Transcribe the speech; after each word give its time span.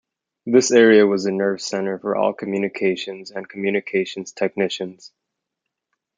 This 0.47 0.71
area 0.71 1.05
was 1.05 1.25
the 1.25 1.31
nerve 1.31 1.61
center 1.61 1.99
for 1.99 2.15
all 2.15 2.33
communications 2.33 3.29
and 3.29 3.47
communications 3.47 4.31
technicians. 4.31 5.11